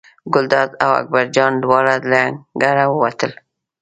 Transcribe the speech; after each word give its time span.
ګلداد 0.33 0.69
او 0.83 0.91
اکبر 1.01 1.25
جان 1.35 1.53
دواړه 1.63 1.95
له 2.09 2.17
انګړه 2.27 2.85
ووتل. 2.89 3.31